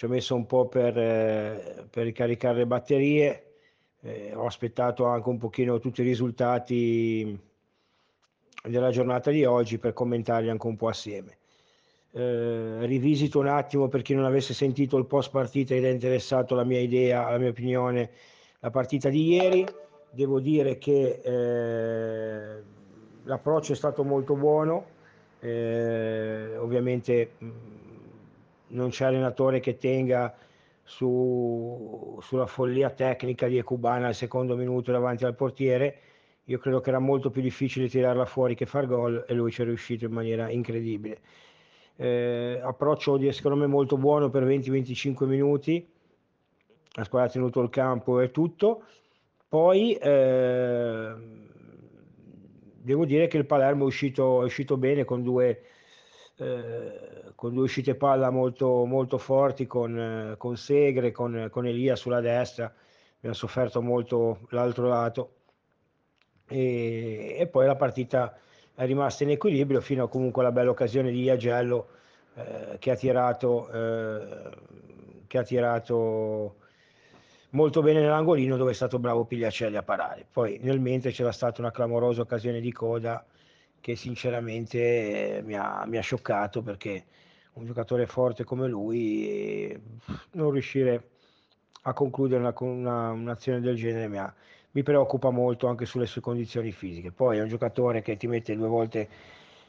[0.00, 3.44] ci ho messo un po' per, eh, per ricaricare le batterie,
[4.00, 7.38] eh, ho aspettato anche un pochino tutti i risultati
[8.62, 11.36] della giornata di oggi per commentarli anche un po' assieme.
[12.12, 16.54] Eh, rivisito un attimo per chi non avesse sentito il post partita ed è interessato
[16.54, 18.10] alla mia idea, alla mia opinione,
[18.60, 19.66] la partita di ieri.
[20.10, 22.62] Devo dire che eh,
[23.24, 24.86] l'approccio è stato molto buono,
[25.40, 27.32] eh, ovviamente
[28.70, 30.36] non c'è allenatore che tenga
[30.82, 36.00] su, sulla follia tecnica di Ecubana al secondo minuto davanti al portiere
[36.50, 39.62] io credo che era molto più difficile tirarla fuori che far gol e lui ci
[39.62, 41.20] è riuscito in maniera incredibile.
[41.94, 45.88] Eh, approccio secondo me molto buono per 20-25 minuti,
[46.94, 48.82] la squadra ha tenuto il campo e tutto.
[49.48, 51.14] Poi eh,
[52.82, 55.62] devo dire che il Palermo è uscito, è uscito bene con due,
[56.40, 62.20] eh, con due uscite palla molto, molto forti, con, con Segre, con, con Elia sulla
[62.20, 62.72] destra,
[63.22, 65.34] ha sofferto molto l'altro lato
[66.50, 68.36] e, e, poi la partita
[68.74, 71.88] è rimasta in equilibrio fino a comunque alla bella occasione di Iagello
[72.34, 74.50] eh, che, ha tirato, eh,
[75.28, 76.56] che ha tirato
[77.50, 80.26] molto bene nell'angolino dove è stato bravo Pigliacelli a parare.
[80.30, 83.24] Poi nel mentre c'era stata una clamorosa occasione di coda
[83.80, 87.04] che sinceramente eh, mi, ha, mi, ha, scioccato perché
[87.54, 89.78] un giocatore forte come lui
[90.32, 91.08] non riuscire
[91.82, 94.32] a concludere una, una, un'azione del genere mi ha,
[94.72, 97.10] mi preoccupa molto anche sulle sue condizioni fisiche.
[97.10, 99.08] Poi è un giocatore che ti mette due volte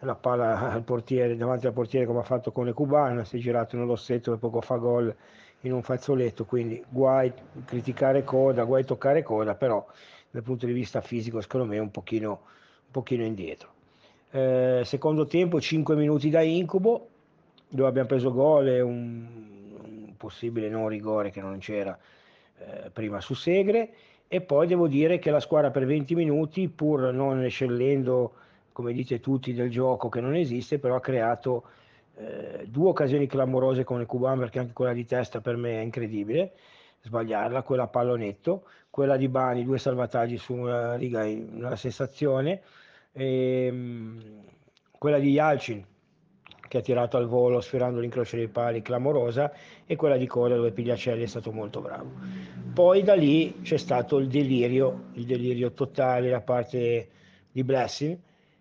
[0.00, 3.40] la palla al portiere, davanti al portiere come ha fatto con le cubane, si è
[3.40, 5.14] girato nell'ossetto e poco fa gol
[5.60, 7.32] in un fazzoletto, quindi guai
[7.64, 9.84] criticare coda, guai toccare coda, però
[10.30, 13.70] dal punto di vista fisico secondo me è un pochino, un pochino indietro.
[14.34, 17.08] Eh, secondo tempo 5 minuti da incubo,
[17.68, 19.26] dove abbiamo preso gol e un,
[19.82, 21.98] un possibile non rigore che non c'era
[22.58, 23.90] eh, prima su Segre.
[24.28, 28.32] E poi devo dire che la squadra per 20 minuti, pur non eccellendo,
[28.72, 31.64] come dite tutti, del gioco che non esiste, però ha creato
[32.16, 35.82] eh, due occasioni clamorose con il Cuban, perché anche quella di testa per me è
[35.82, 36.52] incredibile,
[37.02, 42.62] sbagliarla, quella a pallonetto, quella di Bani, due salvataggi su una riga, una sensazione,
[43.12, 44.20] e, ehm,
[44.98, 45.84] quella di Yalcin
[46.72, 49.52] che ha tirato al volo sferrando l'incrocio dei pali clamorosa
[49.84, 52.10] e quella di coda dove Pigliacelli è stato molto bravo.
[52.72, 57.08] Poi da lì c'è stato il delirio, il delirio totale da parte
[57.52, 58.18] di Blessing.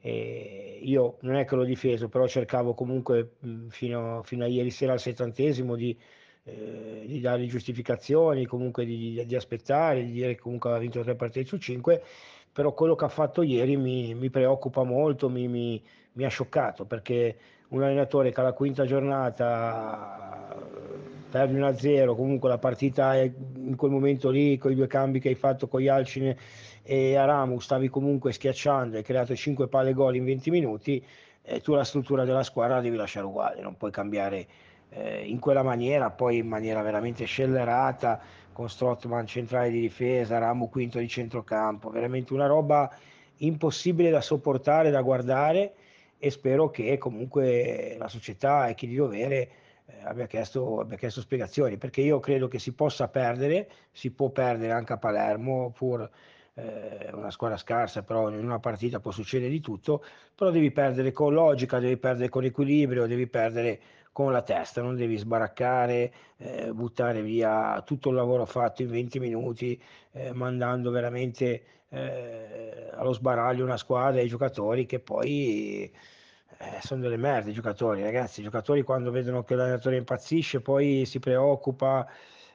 [0.00, 3.34] E io non è che l'ho difeso, però cercavo comunque
[3.68, 5.96] fino, fino a ieri sera al settantesimo di,
[6.42, 11.14] eh, di dare giustificazioni, comunque di, di, aspettare, di dire che comunque aveva vinto tre
[11.14, 12.02] partite su cinque,
[12.52, 15.82] però quello che ha fatto ieri mi, mi preoccupa molto, mi, mi,
[16.12, 17.36] mi ha scioccato perché
[17.68, 20.54] un allenatore che alla quinta giornata
[21.30, 25.30] perde 1-0, comunque la partita è in quel momento lì, con i due cambi che
[25.30, 26.36] hai fatto con Yalcin
[26.82, 31.02] e Aramu, stavi comunque schiacciando, hai creato 5 palle gol in 20 minuti,
[31.40, 34.46] e tu la struttura della squadra la devi lasciare uguale, non puoi cambiare
[34.90, 38.20] eh, in quella maniera, poi in maniera veramente scellerata,
[38.52, 42.90] con Strottman centrale di difesa, Ramu quinto di centrocampo, veramente una roba
[43.38, 45.74] impossibile da sopportare, da guardare
[46.18, 49.50] e spero che comunque la società e chi di dovere
[49.86, 54.28] eh, abbia, chiesto, abbia chiesto spiegazioni, perché io credo che si possa perdere, si può
[54.30, 56.08] perdere anche a Palermo, pur
[56.54, 60.04] eh, una squadra scarsa, però in una partita può succedere di tutto,
[60.34, 63.80] però devi perdere con logica, devi perdere con equilibrio, devi perdere
[64.12, 69.18] con la testa, non devi sbaraccare, eh, buttare via tutto il lavoro fatto in 20
[69.18, 69.80] minuti,
[70.12, 75.90] eh, mandando veramente eh, allo sbaraglio una squadra e i giocatori che poi
[76.58, 81.04] eh, sono delle merde i giocatori, ragazzi, i giocatori quando vedono che l'allenatore impazzisce poi
[81.06, 82.06] si preoccupa,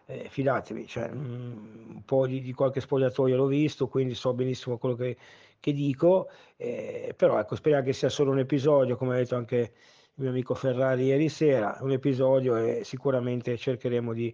[0.06, 4.34] eh, fidatevi, cioè, mh, mm, un po' di, di, qualche spogliatoio l'ho visto, quindi so
[4.34, 5.18] benissimo quello che,
[5.60, 9.74] che dico, eh, però ecco, speriamo che sia solo un episodio, come ha detto anche
[10.18, 14.34] mio amico Ferrari ieri sera, un episodio e sicuramente cercheremo di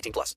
[0.00, 0.36] 18 plus.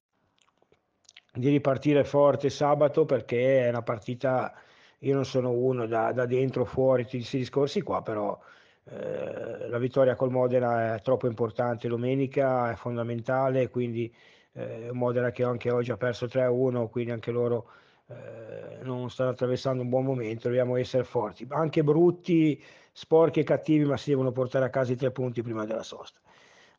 [1.34, 4.52] Di ripartire forte sabato perché è una partita.
[5.00, 8.38] Io non sono uno da, da dentro, fuori, tutti questi discorsi qua, però.
[8.84, 14.12] Eh, la vittoria col Modena è troppo importante domenica, è fondamentale, quindi
[14.54, 17.70] eh, Modena che anche oggi ha perso 3-1, quindi anche loro
[18.08, 22.62] eh, non stanno attraversando un buon momento, dobbiamo essere forti, anche brutti,
[22.92, 26.20] sporchi e cattivi, ma si devono portare a casa i tre punti prima della sosta.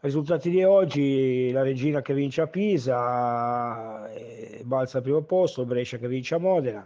[0.04, 5.98] Risultati di oggi, la Regina che vince a Pisa, eh, balza al primo posto, Brescia
[5.98, 6.86] che vince a Modena,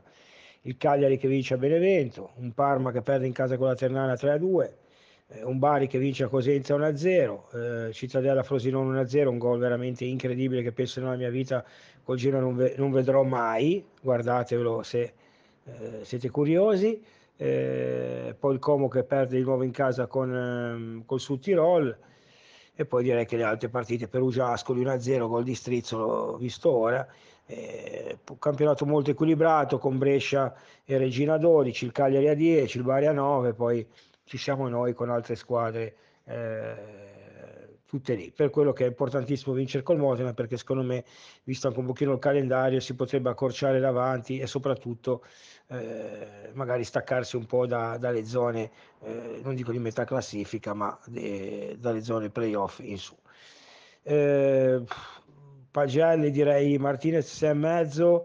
[0.62, 4.14] il Cagliari che vince a Benevento, un Parma che perde in casa con la Ternana
[4.14, 4.72] 3-2,
[5.30, 10.06] eh, un Bari che vince a Cosenza 1-0, eh, Cittadella Frosinone 1-0, un gol veramente
[10.06, 11.66] incredibile che penso nella mia vita
[12.04, 15.14] col Giro non, ve- non vedrò mai, guardatevelo se
[16.04, 17.02] siete curiosi.
[17.36, 21.98] Eh, poi il Como che perde di nuovo in casa con, ehm, col Sud Tirol
[22.80, 27.06] e poi direi che le altre partite Perugia Ascoli 1-0, gol di Strizzo visto ora.
[27.48, 30.54] Eh, campionato molto equilibrato con Brescia
[30.86, 33.88] e Regina 12, il Cagliari a 10, il Bari a 9, poi
[34.26, 35.96] ci siamo noi con altre squadre
[36.26, 37.07] eh,
[37.88, 38.32] tutte lì.
[38.36, 41.06] Per quello che è importantissimo vincere col Modena, perché secondo me,
[41.44, 45.24] visto anche un pochino il calendario, si potrebbe accorciare davanti e soprattutto
[45.68, 48.70] eh, magari staccarsi un po' da, dalle zone,
[49.02, 53.16] eh, non dico di metà classifica, ma de, dalle zone playoff in su.
[54.04, 54.84] Eh,
[55.72, 58.24] Pagelli direi Martinez 6,5,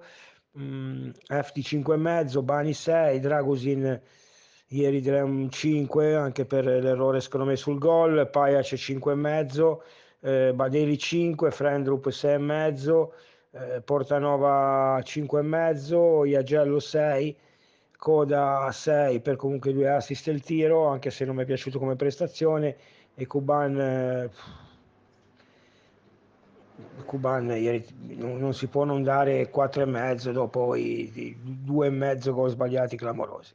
[0.53, 4.01] mh, FD 5,5, Bani 6, Dragosin
[4.73, 9.79] ieri direi un 5 anche per l'errore secondo me sul gol, Pajac 5,5,
[10.21, 13.09] eh, Badeli 5, Frendrup 6,5,
[13.53, 17.37] eh, Portanova 5,5, Iagello 6,
[17.99, 21.79] Coda 6 per comunque due assist e il tiro, anche se non mi è piaciuto
[21.79, 22.77] come prestazione,
[23.15, 23.79] e Kuban...
[23.81, 24.31] Eh,
[27.05, 27.85] Kuban ieri
[28.17, 31.37] non, si può non dare 4,5 dopo i, i
[31.67, 33.55] 2,5 gol sbagliati clamorosi.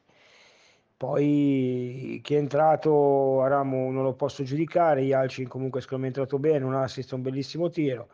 [0.97, 6.15] Poi chi è entrato a Ramo non lo posso giudicare, Yalcin comunque secondo me è
[6.17, 8.09] entrato bene, un assist, un bellissimo tiro.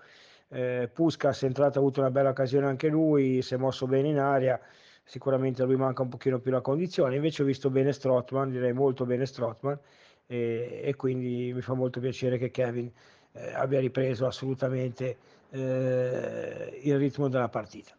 [0.50, 4.10] Eh, Puskas è entrato, ha avuto una bella occasione anche lui, si è mosso bene
[4.10, 4.60] in aria,
[5.04, 8.74] sicuramente a lui manca un pochino più la condizione, invece ho visto bene Strotman, direi
[8.74, 9.80] molto bene Strotman
[10.28, 12.92] e, e quindi mi fa molto piacere che Kevin
[13.32, 15.18] eh, abbia ripreso assolutamente
[15.52, 17.96] eh, il ritmo della partita.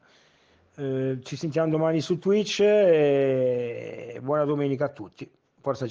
[0.76, 5.30] Eh, ci sentiamo domani su Twitch e buona domenica a tutti.
[5.60, 5.86] Forza.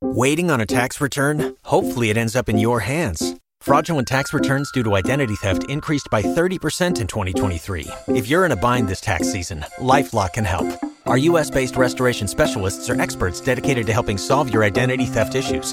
[0.00, 1.54] Waiting on a tax return?
[1.62, 3.36] Hopefully it ends up in your hands.
[3.60, 7.86] Fraudulent tax returns due to identity theft increased by 30% in 2023.
[8.08, 10.66] If you're in a bind this tax season, LifeLock can help.
[11.06, 15.72] Our US-based restoration specialists are experts dedicated to helping solve your identity theft issues